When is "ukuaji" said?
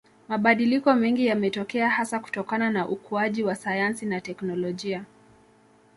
2.89-3.43